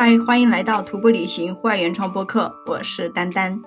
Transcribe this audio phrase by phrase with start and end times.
[0.00, 3.60] 嗨，欢迎来到徒步旅行户外原创播客，我是丹丹。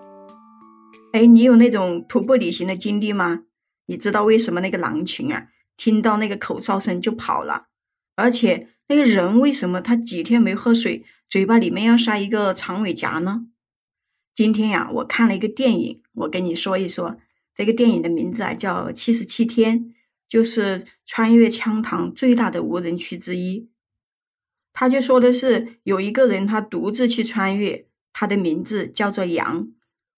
[1.12, 3.42] 哎，你有那种徒步旅行的经历吗？
[3.88, 7.66] 你知道为什么那个狼群啊，听到那个口哨声就跑了？
[8.16, 13.48] 而且那个人为什么他几天没喝水，嘴巴里面要塞一个长尾夹呢？
[14.34, 17.18] 今天呀，我看了一个电影，我跟你说一说。
[17.54, 19.80] 这个电影的名字啊叫《七十七天》，
[20.30, 23.70] 就是穿越羌塘最大的无人区之一。
[24.74, 29.68] 他就说的是有一个人，他独自去穿越，他的名字叫做杨。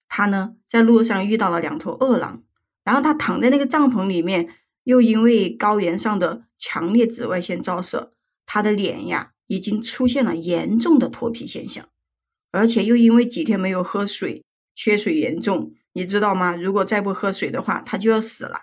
[0.08, 2.44] 他呢在路上遇到了两头饿狼，
[2.84, 4.50] 然后他躺在那个帐篷里面，
[4.84, 8.14] 又因为高原上的强烈紫外线照射，
[8.46, 11.86] 他的脸呀已经出现了严重的脱皮现象，
[12.52, 14.44] 而且又因为几天没有喝水，
[14.76, 15.74] 缺水严重。
[15.94, 16.56] 你知道吗？
[16.56, 18.62] 如果再不喝水的话，他就要死了。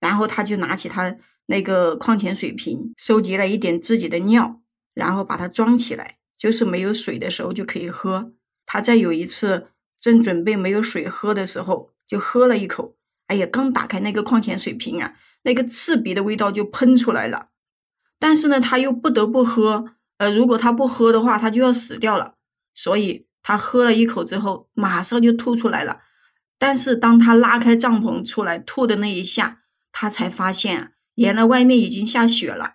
[0.00, 4.61] 然后他就拿起他那个矿泉水瓶，收集了一点自己的尿，
[4.94, 8.32] 然后把它装起来，就是没有水的时候就可以喝。
[8.66, 9.68] 他在有一次
[10.00, 12.96] 正准备没有水喝的时候，就喝了一口。
[13.26, 17.48] 哎呀，刚打开那个矿泉水瓶啊，那个刺鼻的味道就喷出来了。
[18.18, 19.96] 但是呢，他又不得不喝。
[20.18, 22.34] 呃，如果他不喝的话，他就要死掉了。
[22.74, 26.00] 所以他喝了一口之后，马上就吐出来了。
[26.58, 32.74] 但是当他拉开帐篷出来吐的那一下，他才发现啊，原来外面已经下雪了，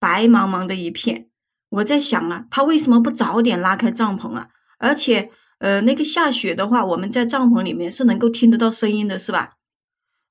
[0.00, 1.27] 白茫茫的一片。
[1.70, 4.48] 我在想啊，他为什么不早点拉开帐篷啊？
[4.78, 9.54] 而且，呃，那个下雪的话，我们在帐篷里面是能够听得到声音的，是吧？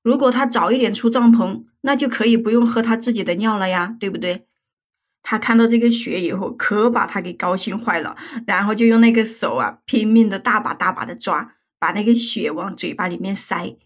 [0.02, 4.46] 如果他早一点出帐篷，那就可以不用喝他自己的尿了呀，对不对？
[5.22, 11.54] 他看到这个雪以后，可把他给高兴坏了，然后就用那个手啊，拼命的大把大把的抓。
[11.80, 13.76] 把那个血往嘴巴里面塞，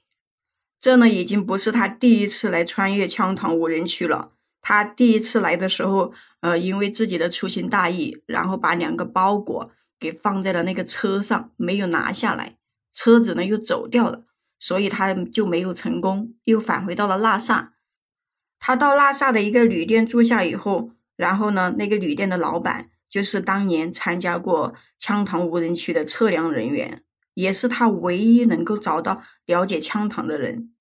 [0.80, 4.32] 这呢已经不是他第一次来穿越羌塘无人区了。
[4.62, 12.56] 他第一次来的时候，呃，因为自己的粗心大意，然后把两个包裹给放在了那个车上，没有拿下来，
[12.92, 14.24] 车子呢又走掉了，
[14.58, 17.74] 所以他就没有成功，又返回到了拉萨。
[18.58, 27.02] 他到拉萨的一个旅店住下以后，然后呢，那个旅店的老板就是当年参加过羌塘无人区的测量人员。
[27.34, 30.71] 也是他唯一能够找到了解羌塘的人。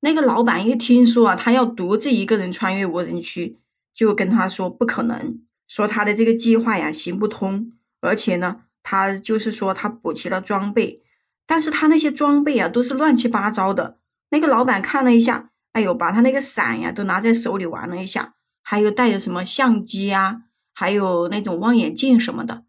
[0.00, 3.58] 那个老板一听说啊，他要独自一个人穿越无人区，
[3.94, 7.72] 就跟他说不可能，说他的这个计划呀行不通。
[8.00, 11.02] 而且呢，他就是说他补齐了装备，
[11.46, 13.98] 但是他那些装备啊都是乱七八糟的。
[14.30, 22.64] 那个老板看了一下，哎呦，把他那个伞呀都拿在手里玩了一下，还有带着什么相机啊，还有那种望远镜什么的，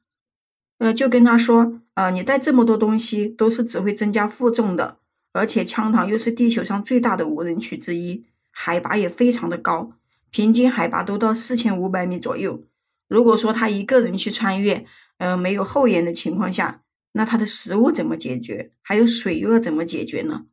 [0.80, 1.80] 呃，就跟他说。
[1.94, 5.00] 呃，你带这么多东西都是只会增加负重的，
[5.34, 9.94] 而且羌塘又是地球上最大的无人区之一，海拔也非常的高，
[10.30, 12.64] 平均海拔都到四千五百米左右。
[13.08, 14.86] 如果说他一个人去穿越，
[15.18, 16.82] 呃，没有后援的情况下，
[17.14, 18.72] 那他的食物怎么解决？
[18.82, 20.46] 还有水又要怎么解决呢？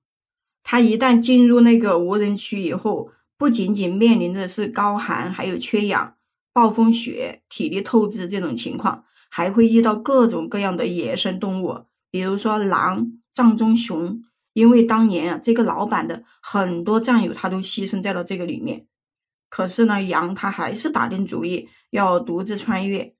[0.63, 6.17] 他一旦进入那个无人区以后，不仅仅面临的是高寒，还有缺氧、
[6.53, 9.05] 暴风雪、体力透支这种情况。
[9.31, 14.23] 还会遇到各种各样的野生动物，比如说狼、藏中熊。
[14.59, 18.89] 因为当年啊，这个老板的很多战友他都牺牲在了这个里面。
[19.49, 23.15] 可是呢，羊他还是打定主意要独自穿越。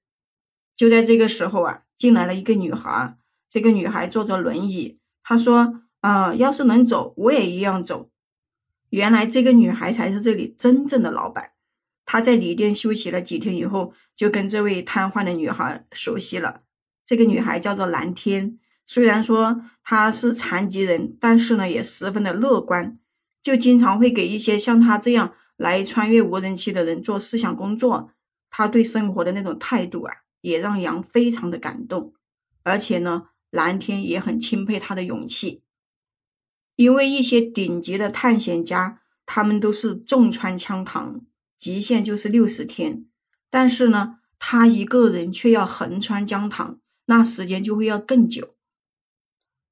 [0.77, 3.17] 就在这个时候啊，进来了一个女孩。
[3.49, 8.11] 这个女孩坐着轮椅，她说：“嗯，要是能走，我也一样走。”
[8.91, 11.53] 原来这个女孩才是这里真正的老板。
[12.05, 16.63] 他在旅店休息了几天以后，就跟这位瘫痪的女孩熟悉了。
[17.07, 18.59] 这个女孩叫做蓝天，
[18.91, 22.99] 虽然说他是残疾人，但是呢也十分的乐观，
[23.43, 28.13] 就经常会给一些像他这样来穿越无人区的人做思想工作。
[28.49, 32.15] 他对生活的那种态度啊，也让杨非常的感动。
[32.63, 35.63] 而且呢，蓝天也很钦佩他的勇气，
[36.77, 41.21] 因为一些顶级的探险家，他们都是重穿羌塘。
[41.59, 43.05] 极限就是六十天，
[43.51, 48.55] 但是呢，他一个人却要横穿江塘，那时间就会要更久。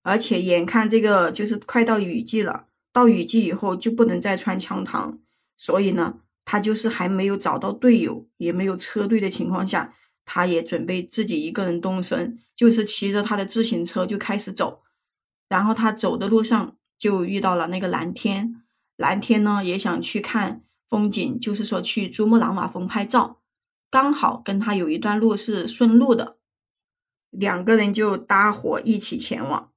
[0.07, 5.19] 而且眼看这个就是快到雨季了，到雨季以后就不能再穿羌塘，
[5.57, 9.93] 所以呢，他就是还没有找到队友，也没有车队的情况下，
[10.25, 14.85] 他也准备自己一个人动身，就是骑着他的自行车就开始走。
[15.49, 18.63] 然后他走的路上就遇到了那个蓝天，
[18.97, 20.63] 蓝天呢也想去看。
[20.89, 23.41] 风景就是说去珠穆朗玛峰拍照，
[23.91, 26.37] 刚好跟他有一段路是顺路的，
[27.31, 29.73] 两个人就搭伙一起前往。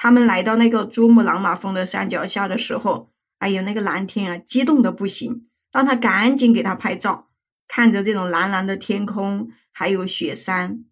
[0.00, 7.26] 他们来到那个珠穆朗玛峰的山脚下的时候，哎呀，那个蓝天啊，激动的不行，让他赶紧给他拍照。
[7.66, 10.84] 看着这种蓝蓝的天空，还有雪山，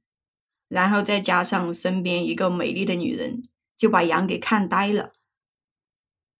[0.69, 3.44] 然后再加上身边一个美丽的女人，
[3.79, 5.12] 就把杨给看呆了。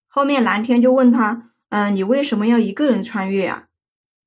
[0.05, 3.67] 后面蓝天就问他：“嗯，你为什么要一个人穿越啊？”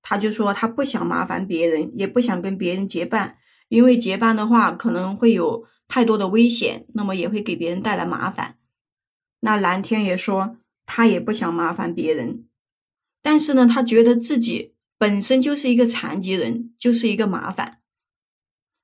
[0.00, 3.36] 他就说他不想麻烦别人，也不想跟别人结伴，
[3.68, 8.56] 因为结伴的话可能会有太多的危险，那么也会给别人带来麻烦。
[9.40, 10.56] 那蓝天也说
[10.86, 12.46] 他也不想麻烦别人，
[13.20, 17.80] 但是呢，他觉得自己本身就是一个残疾人，就是一个麻烦。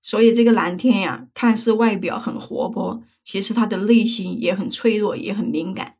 [0.02, 5.98] 所以这个蓝天呀，看似外表很活泼，其实他的内心也很脆弱，也很敏感。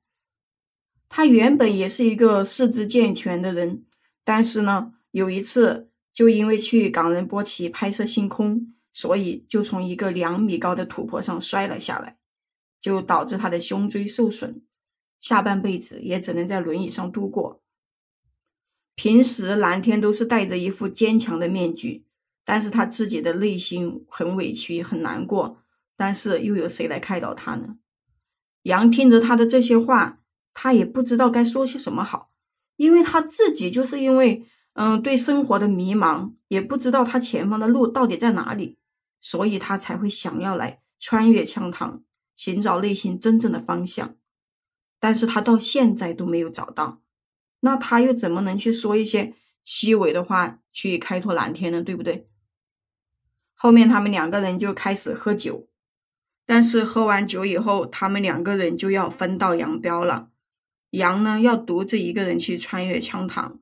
[1.08, 3.84] 他原本也是一个四肢健全的人，
[4.24, 12.16] 但是呢，有一次就因为去冈仁波齐拍摄星空，所以就从一个两米高的土坡上摔了下来，
[12.80, 14.62] 就导致他的胸椎受损，
[15.20, 17.60] 下半辈子也只能在轮椅上度过。
[18.94, 22.06] 平时蓝天都是戴着一副坚强的面具。
[22.48, 25.58] 但是他自己的内心很委屈，很难过，
[25.96, 27.76] 但是又有谁来开导他呢？
[28.62, 30.20] 杨听着他的这些话，
[30.54, 32.30] 他也不知道该说些什么好，
[32.76, 38.78] 因为他自己就是因为嗯对生活的迷茫，也不知道他前方的路到底在哪里，
[39.20, 42.02] 所以他才会想要来穿越羌塘，
[42.36, 44.16] 寻找内心真正的方向。
[44.98, 47.02] 但是他到现在都没有找到，
[47.60, 49.34] 那他又怎么能去说一些
[49.64, 51.82] 虚伪的话去开拓蓝天呢？
[51.82, 52.28] 对不对？
[53.54, 55.68] 后面他们两个人就开始喝酒，
[56.44, 60.30] 但是喝完酒以后，他们两个人就要分道扬镳了。
[60.90, 63.58] 杨呢要独自一个人去穿越羌塘，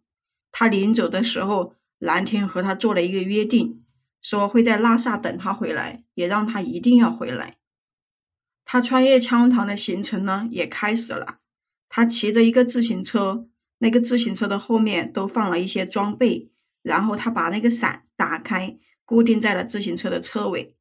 [0.53, 3.84] 他临走的时候，蓝天和他做了一个约定，
[4.25, 7.59] 说会在拉萨等他回来，也让他一定要回来。
[8.65, 11.41] 他穿越羌塘的行程呢也开始了，
[11.89, 13.47] 他骑着一个自行车，
[13.79, 16.51] 那个自行车的后面都放了一些装备，
[16.83, 18.79] 然后他把那个伞打开。
[19.07, 20.77] 固定在了自行车的车尾，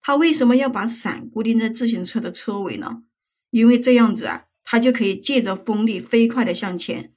[0.00, 3.02] 他为什么要把伞固定在自行车的车尾呢？
[3.50, 7.12] 因为这样子啊，他就可以借着风力飞快的向前，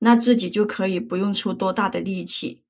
[0.00, 2.61] 那自己就可以不用出多大的力气。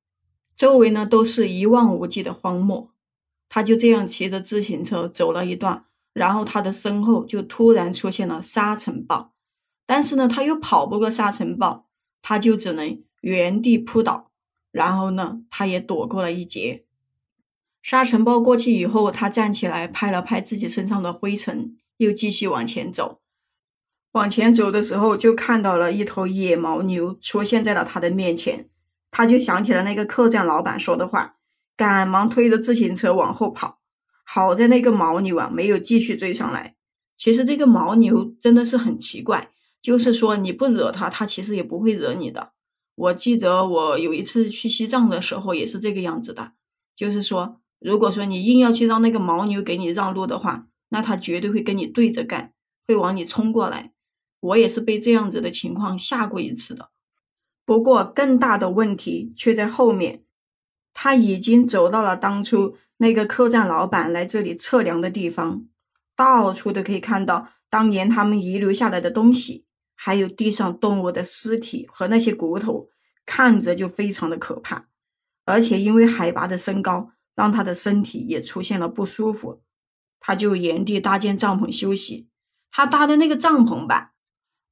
[0.57, 2.91] 周围呢都是一望无际的荒漠，
[3.49, 9.33] 他就这样骑着自行车走了一段，然后他的身后就突然出现了沙尘暴，
[9.87, 11.89] 但是呢他又跑不过沙尘暴，
[12.21, 14.31] 他就只能原地扑倒，
[14.71, 16.85] 然后呢他也躲过了一劫。
[17.83, 23.21] 沙尘暴过去以后，他站起来拍了拍自己身上的灰尘，又继续往前走。
[24.13, 28.69] 往前走的时候，就看到了一头野牦牛出现在了他的面前。
[29.13, 31.37] 他就想起了那个客栈老板说的话，
[31.77, 33.79] 赶忙推着自行车往后跑。
[34.25, 36.75] 好在那个牦牛啊，没有继续追上来。
[37.17, 39.51] 其实这个牦牛真的是很奇怪，
[39.81, 42.53] 就是说你不惹它，它其实也不会惹你的。
[42.97, 46.55] 我记得我有一次去西藏的时候也是这个样子的，
[46.97, 47.61] 就是说。
[47.85, 52.53] 如果说你硬要去让那个牦牛给你让路的话，那它绝对会跟你对着干，
[52.87, 53.93] 会往你冲过来。
[54.39, 56.92] 我也是被这样子的情况吓过一次的。
[57.65, 60.25] 不过更大的问题却在后面，
[60.93, 65.65] 他已经走到了当初那个客栈老板来这里测量的地方，
[66.17, 69.65] 到处都可以看到当年他们遗留下来的东西，
[69.95, 72.89] 还有地上动物的尸体和那些骨头，
[73.27, 74.87] 看着就非常的可怕。
[75.45, 77.13] 而且因为海拔的升高。
[77.35, 79.63] 让他的身体也出现了不舒服，
[80.21, 82.29] 他就原地搭建帐篷休息。
[82.71, 84.13] 他搭的那个帐篷吧，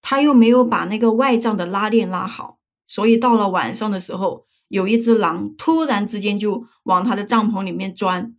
[0.03, 2.60] 他又没有把那个外帐的拉链拉好，
[2.91, 8.35] 所以到了晚上的时候，有一只狼突然之间就往他的帐篷里面钻，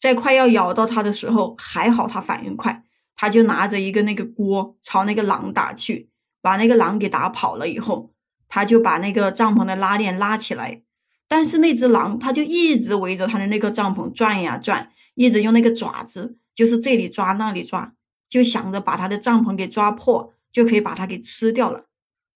[0.00, 2.82] 在快要咬到他的时候，还好他反应快，
[3.14, 6.08] 他就拿着一个那个锅朝那个狼打去，
[6.40, 8.14] 把那个狼给打跑了以后，
[8.48, 10.80] 他就把那个帐篷的拉链拉起来。
[11.28, 17.92] 但是那只狼，它就一直围着他的那个帐篷转呀转，一直用那个爪子，就是这里抓那里抓，
[18.30, 21.84] 就想着把他的帐篷给抓破，就可以把它给吃掉了。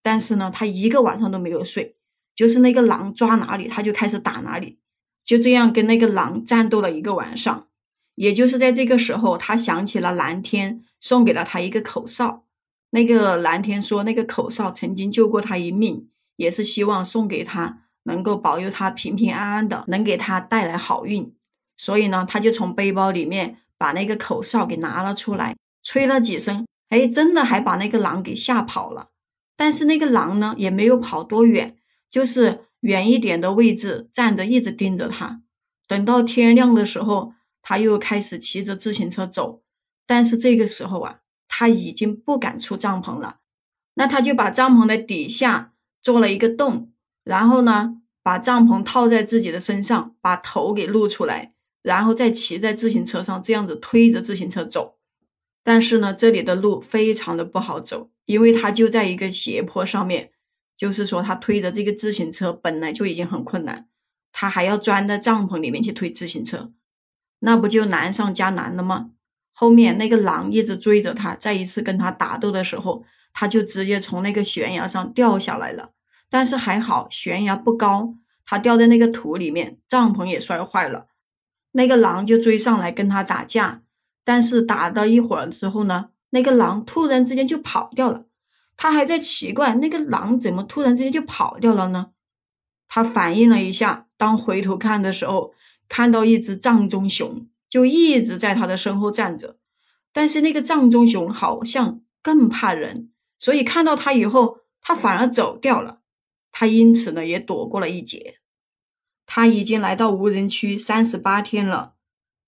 [0.03, 1.97] 但是呢，他一个晚上都没有睡，
[2.35, 4.79] 就是那个狼抓哪里，他就开始打哪里，
[5.25, 7.67] 就这样跟那个狼战斗了一个晚上。
[8.15, 12.45] 也就是在这个时候，他想起了蓝天送给了他一个口哨，
[12.91, 17.85] 那个蓝天说，那个口哨曾经救过他一命，也是希望送给他。
[18.05, 21.31] 能够保佑他平平安安的，能给他带来好运，
[21.77, 29.11] 所以呢，他就从背包里面把那个口哨给拿了出来，吹了几声，哎，真的还把那个狼给吓跑了。
[29.59, 31.77] 但是那个狼呢，也没有跑多远，
[32.09, 35.43] 就是远一点的位置站着，一直盯着他。
[35.89, 39.65] 等到天亮的时候，他又开始骑着自行车走。
[40.07, 43.41] 但是这个时候啊，他已经不敢出帐篷了，
[43.95, 46.93] 那他就把帐篷的底下做了一个洞。
[47.25, 54.99] 然后呢，把帐篷套在自己的身上，把头给露出来，然后再骑在自行车上这样子推着自行车走。
[55.65, 60.33] 但是呢，这里的路非常的不好走，因为他就在一个斜坡上面，
[60.77, 63.89] 就是说他推的这个自行车本来就已经很困难，
[64.33, 66.71] 他还要钻在帐篷里面去推自行车，
[67.39, 69.13] 那不就难上加难了吗？
[69.55, 75.93] 后面那个狼一直追着他，在一次跟他打斗的时候，他就直接从那个悬崖上掉下来了。
[76.29, 81.07] 但是还好，悬崖不高，他掉在那个土里面，帐篷也摔坏了。
[81.73, 83.81] 那个狼就追上来跟他打架。
[84.23, 88.27] 但是打到一会儿之后呢，那个狼突然之间就跑掉了。
[88.77, 92.13] 他还在奇怪那个狼怎么突然之间就跑掉了呢？
[92.87, 95.53] 他反应了一下，当回头看的时候，
[95.89, 99.59] 看到一只藏棕熊就一直在他的身后站着。
[100.13, 106.01] 但是那个藏棕熊好像更怕人，所以看到他以后，他反而走掉了。
[106.53, 108.37] 他因此呢也躲过了一劫。
[109.27, 111.95] 他已经来到无人区三十八天了。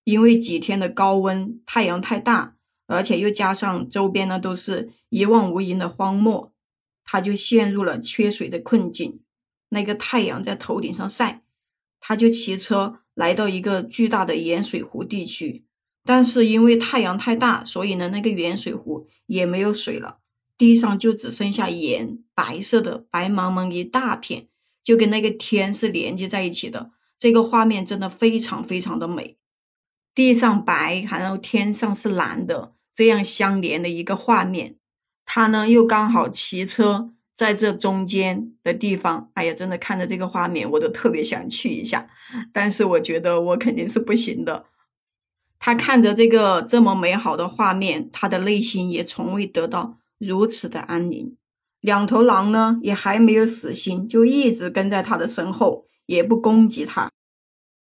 [0.03, 2.55] 因为几天的高温，太阳太大，
[2.93, 6.51] 而且又加上周边呢都是一望无垠的荒漠，
[7.03, 9.21] 他就陷入了缺水的困境。
[9.69, 11.43] 那个太阳在头顶上晒，
[11.99, 15.65] 他就骑车来到一个巨大的盐水湖地区，
[16.03, 20.19] 但是因为太阳太大，所以呢那个盐水湖也没有水了，
[20.57, 24.47] 地上就只剩下盐，白色的，白茫茫一大片，
[24.83, 26.91] 就跟那个天是连接在一起的。
[27.17, 29.37] 这个画面真的非常非常的美。
[30.13, 34.75] 地上白，然后天上是蓝的，这样相连的一个画面。
[35.25, 42.07] 他呢又刚好骑车在这中间的地方，哎呀，真的看着这个画面，我都特别想去一下。
[42.53, 44.65] 但是我觉得我肯定是不行的。
[45.57, 51.35] 他看着这个这么美好的画面，他的内心也从未得到如此的安宁。
[51.79, 57.09] 两头狼呢也还没有死心，就一直跟在他的身后，也不攻击他。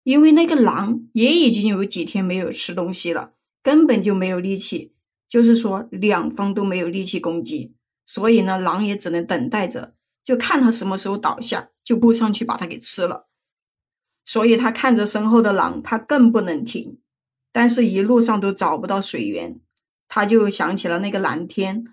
[0.02, 4.94] 因为那个狼也已经有几天没有吃东西了，根本就没有力气，
[5.30, 7.72] 就是说两方都没有力气攻击，
[8.04, 9.94] 所以呢，狼也只能等待着，
[10.24, 13.28] 就看他什么时候倒下，就扑上去把他给吃了。
[14.24, 16.98] 所以他看着身后的狼，他更不能停，
[17.52, 19.60] 但是一路上都找不到水源，
[20.08, 21.86] 他就想起了那个蓝天，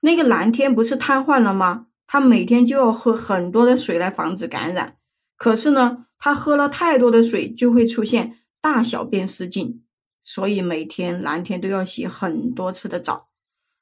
[0.00, 1.88] 那个蓝天不是瘫痪了吗？
[2.06, 4.96] 他每天就要喝很多的水来防止感染，
[5.36, 6.06] 可是呢？
[6.24, 9.82] 他喝了太多的水，就会出现大小便失禁，
[10.24, 13.28] 所以每天蓝天都要洗很多次的澡。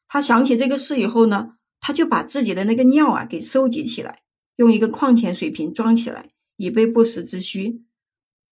[0.08, 4.22] 他想起这个事以后呢，他就把自己的那个尿啊给收集起来，
[4.56, 7.82] 用一个矿泉水瓶装起来，以备不时之需。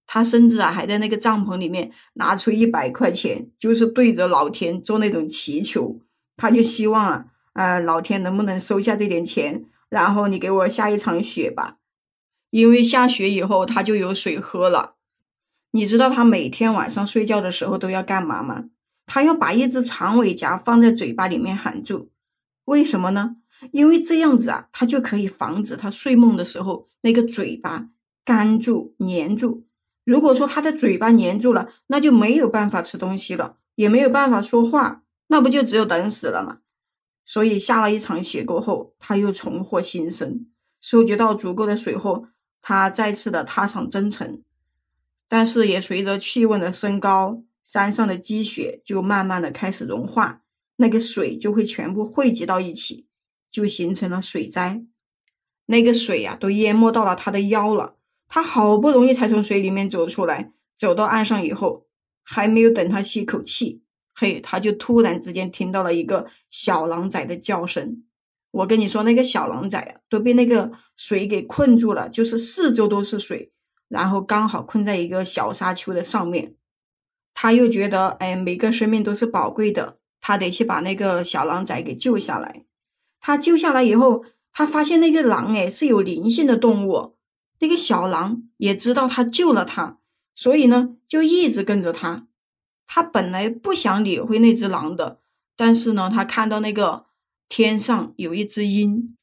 [0.07, 6.01] 他甚至啊还在那个帐篷里面拿出一百块钱，就是对着老天做那种祈求，
[6.37, 11.79] 他就希望啊，呃，老天能不能收下这点钱，然后你给我下一场雪吧。
[12.51, 14.95] 因为下雪以后，他就有水喝了。
[15.79, 18.65] 你知道他每天晚上睡觉的时候都要干嘛吗？
[19.07, 22.11] 他要把一只长尾夹放在嘴巴里面含住。
[22.65, 23.37] 为什么呢？
[23.71, 27.91] 因为这样子啊，他就可以防止他睡梦的时候那个嘴巴
[28.25, 29.69] 干住、粘住。
[30.05, 36.59] 如果说他的嘴巴粘住了，那就没有办法吃东西了，也没有办法说话，那不就只有等死了吗？
[37.25, 40.45] 所以下了一场雪过后，他又重获新生，
[40.81, 42.27] 收集到足够的水后。
[42.61, 44.43] 他再次的踏上征程，
[45.29, 50.43] 但是也随着气温的升高，山上的积雪就慢慢的开始融化，
[50.77, 53.07] 那个水就会全部汇集到一起，
[53.51, 54.83] 就形成了水灾。
[55.67, 57.97] 那个水呀，都淹没到了他的腰了。
[58.27, 61.87] 他好不容易才从水里面走出来，走到岸上以后，
[62.23, 63.83] 还没有等他吸口气，
[64.15, 68.05] 嘿，他就突然之间听到了一个小狼崽的叫声。
[68.51, 73.53] 我跟你说，那个小狼崽啊，都被那个水给困住了，就是四周都是水，
[73.89, 76.55] 然后刚好困在一个小沙丘的上面。
[77.35, 82.65] 他又觉得，哎，每个生命都是宝贵的，他得去把那个小狼崽给救下来。
[83.21, 87.17] 他救下来以后，他发现那个狼，哎，是有灵性的动物。
[87.61, 89.99] 那个小狼也知道他救了他，
[90.35, 92.27] 所以呢，就一直跟着他。
[92.87, 95.21] 他本来不想理会那只狼的，
[95.57, 97.07] 但是呢，他看到那个。
[97.51, 99.17] 天上有一只鹰，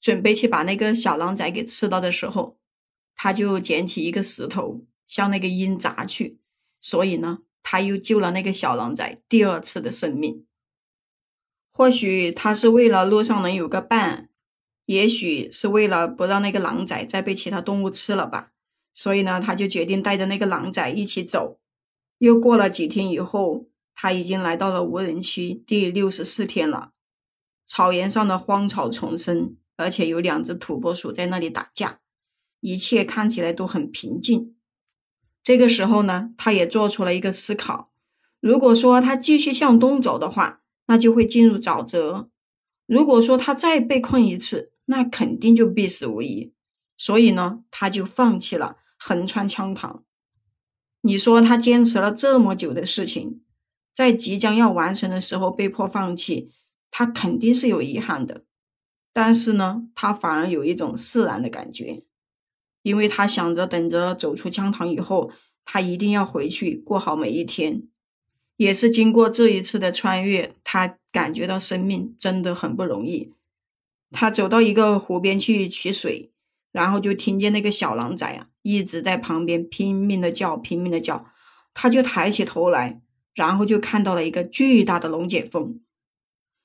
[0.00, 2.56] 准备去把那个小狼崽给吃到的时候，
[3.14, 6.38] 他就捡起一个石头向那个鹰砸去，
[6.80, 10.46] 所以呢，他又救了那个小狼崽第二次的生命。
[11.72, 14.28] 或许他是为了路上能有个伴，
[14.86, 18.52] 也许是为了不让那个狼崽再被其他动物吃了吧，
[18.94, 21.58] 所以呢，他就决定带着那个狼崽一起走。
[22.18, 26.92] 又过了几天以后，他已经来到了无人区第六十四天了。
[27.66, 32.00] 草原上的荒草丛生，而且有两只土拨鼠在那里打架，
[32.64, 34.56] 一切看起来都很平静。
[35.42, 37.92] 这个时候呢，他也做出了一个思考：
[38.40, 42.30] 如果说他继续向东走的话，那就会进入沼泽；
[42.86, 46.54] 如果说他再被困一次，那肯定就必死无疑。
[46.96, 50.02] 所以呢，他就放弃了横穿羌塘。
[51.02, 53.42] 你说他坚持了这么久的事情，
[53.94, 56.50] 在即将要完成的时候被迫放弃，
[56.90, 58.46] 他肯定是有遗憾的。
[59.12, 62.04] 但是呢，他反而有一种释然的感觉，
[62.84, 65.32] 因为他想着等着走出羌塘以后，
[65.64, 67.88] 他一定要回去过好每一天。
[68.56, 73.32] 也是经过这一次的穿越，他感觉到生命真的很不容易。
[74.12, 76.30] 他走到一个湖边去取水。
[76.74, 81.30] 然后就听见那个小狼崽啊，一直在旁边拼命的叫，拼命的叫。
[81.72, 83.00] 他就抬起头来，
[83.32, 85.78] 然后就看到了一个巨大的龙卷风。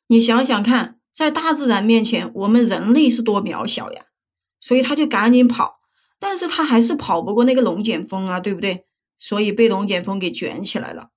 [0.08, 4.08] 你想想看，在大自然面前，我们人类是多渺小呀！
[4.60, 5.79] 所以他就赶紧跑，
[6.20, 8.86] 但是他还是跑不过那个龙卷风啊，对不对？
[9.18, 11.10] 所以被龙卷风给卷起来了，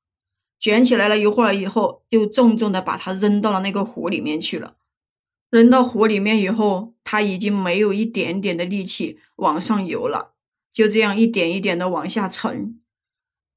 [0.58, 4.76] 卷起来了一会儿以后，又重重的把他扔到了那个湖里面去了。
[5.50, 10.32] 扔到湖里面以后，他已经没有一点点的力气往上游了，
[10.72, 12.80] 就这样一点一点的往下沉。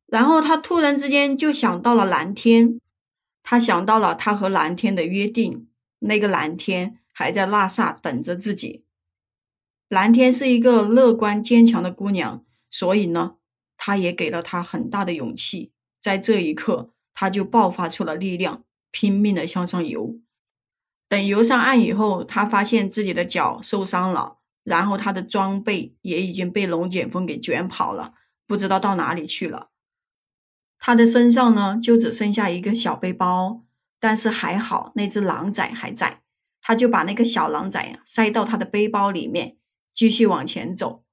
[0.05, 2.79] 然后他突然之间就想到了蓝天，
[3.41, 5.67] 他想到了他和蓝天的约定，
[5.99, 8.84] 那个蓝天还在拉萨等着自己。
[9.87, 13.35] 蓝天是一个乐观坚强的姑娘，所以呢，
[13.77, 15.71] 她也给了他很大的勇气。
[16.01, 20.19] 在这一刻，他就爆发出了力量，拼命的向上游。
[21.07, 28.13] 等游上岸以后，他发现自己的脚受伤了，然后他的装备也已经被龙卷风给卷跑了，
[28.47, 29.69] 不知道到哪里去了。
[30.79, 33.63] 他的身上呢，就只剩下一个小背包，
[33.99, 36.21] 但是还好那只狼崽还在，
[36.61, 39.57] 他就把那个小狼崽呀塞到他的背包里面，
[39.95, 41.03] 继续往前走。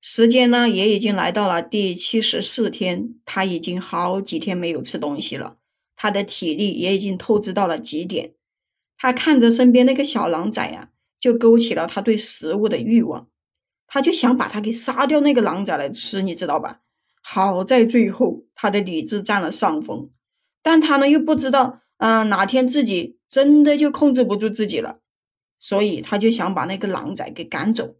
[0.00, 5.58] 时间呢，也已经来到了第七十四天，他已经好几天没有吃东西了，
[5.94, 8.32] 他的体力也已经透支到了极点。
[8.96, 10.88] 他看着身边那个小狼崽呀，
[11.20, 13.28] 就勾起了他对食物的欲望，
[13.86, 16.80] 他就想把他给杀掉，那个狼崽来吃，你知道吧？
[17.20, 20.08] 好在最后他的理智占了上风，
[20.62, 24.99] 但他呢又不知道，嗯，哪天自己真的就控制不住自己了，
[25.60, 27.94] 所以他就想把那个狼崽给赶走。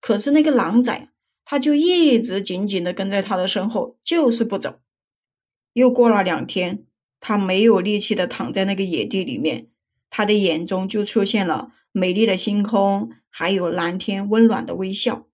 [0.00, 1.10] 可是那个狼崽，
[1.44, 4.80] 他就一直紧紧的跟在他的身后，就是不走。
[5.74, 6.86] 又过了两天，
[7.20, 9.68] 他没有力气的躺在那个野地里面。
[10.10, 15.26] 他的眼中就出现了美丽的星空，还有蓝天温暖的微笑，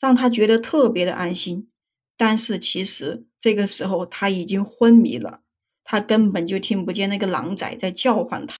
[0.00, 1.68] 让他觉得特别的安心。
[2.16, 5.40] 但是其实这个时候他已经昏迷了，
[5.82, 8.56] 他根本就听不见那个狼崽在叫唤他。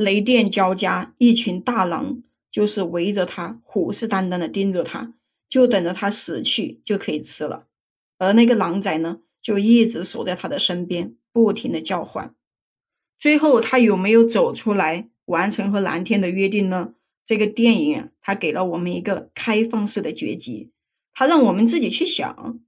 [0.00, 5.12] 雷电交加，一群大狼就是围着他，虎视眈眈的盯着他，
[5.46, 7.66] 就等着他死去就可以吃了。
[8.16, 12.34] 而那个狼崽呢，就一直守在他的身边，不停的叫唤。
[13.18, 16.94] 最后，他有没有走出来完成和蓝天的约定呢？
[17.26, 20.70] 这个电影啊，它给了我们一个开放式的结局，
[21.12, 22.58] 它让我们自己去想。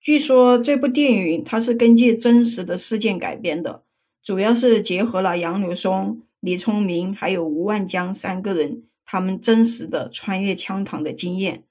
[0.00, 3.82] 据说这部电影它是根据真实的事件改编的，
[4.22, 11.64] 主要是结合了杨柳松、李聪明还有吴万江三个人他们真实的穿越羌塘的经验。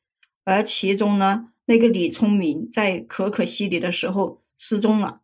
[0.45, 5.21] 而其中呢，那个李聪明在可可西里的时候失踪了。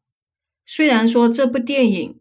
[0.65, 2.19] 虽然说这部电影。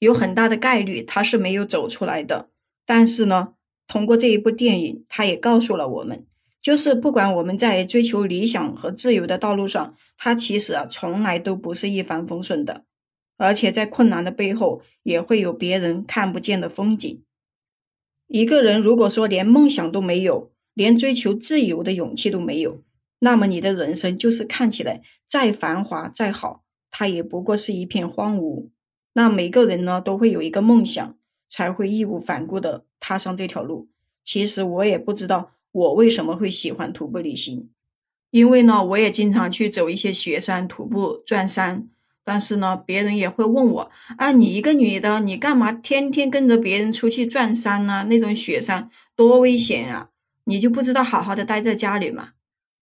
[0.00, 2.48] 有很大的概率他是没有走出来的，
[2.86, 3.52] 但是呢，
[3.86, 6.24] 通过这一部电影，他也告诉了我们，
[6.62, 12.86] 就是不管我们在追求理想和自由的道路上，他其实啊从来都不是一帆风顺的，
[13.40, 17.22] 而且在困难的背后也会有别人看不见的风景。
[18.26, 22.82] 一个人如果说连梦想都没有，连追求自由的勇气都没有，
[23.20, 28.68] 那么你的人生就是看起来再繁华再好，它也不过是一片荒芜。
[29.14, 31.16] 那每个人呢都会有一个梦想，
[31.48, 33.88] 才会义无反顾的踏上这条路。
[34.22, 37.70] 其实我也不知道我为什么会喜欢徒步旅行，
[38.30, 41.88] 因为呢我也经常去走一些雪山、徒步、转山。
[42.24, 48.04] 但是呢别人也会问我啊，你一个女的，你干嘛天天跟着别人出去转山呢？
[48.08, 50.10] 那种雪山多危险啊！
[50.44, 52.30] 你就不知道好好的待在家里吗？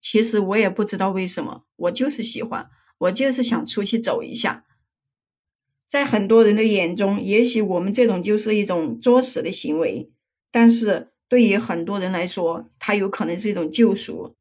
[0.01, 4.65] 其实我也不知道为什么，我就是喜欢，我就是想出去走一下。
[5.87, 10.11] 在很多人的眼中，也许我们这种就是一种作死的行为，
[10.51, 14.35] 但是对于很多人来说，它有可能是一种救赎。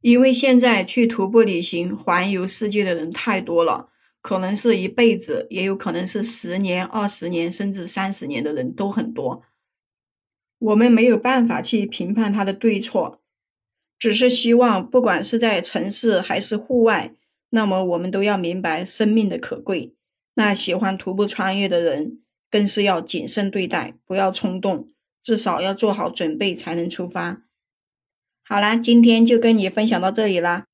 [0.00, 3.88] 因为现在去徒步旅行、环游世界的人太多了，
[4.24, 9.42] 可能是一辈子，也有可能是十年、二十年，甚至三十年的人都很多。
[10.58, 13.20] 我们没有办法去评判他的对错，
[13.98, 17.14] 只是希望，不管是在城市还是户外。
[17.50, 19.94] 那么我们都要明白生命的可贵。
[20.36, 24.88] 那喜欢徒步穿越的人，更是要谨慎对待，不要冲动，
[25.22, 27.42] 至少要做好准备才能出发。
[28.42, 30.64] 好啦，今天就跟你分享到这里啦。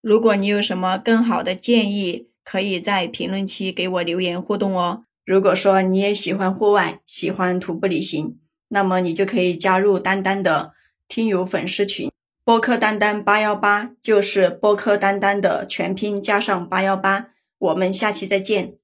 [0.00, 5.02] 如果你有什么更好的建议，可以在评论区给我留言互动哦。
[5.24, 10.72] 如果说你也喜欢户外，喜欢徒步旅行，那么你就可以加入丹丹的
[11.08, 12.12] 听友粉丝群，
[12.44, 17.30] 播客丹丹八幺八，就是播客丹丹的全拼加上八幺八。
[17.58, 18.76] 我们下期再见。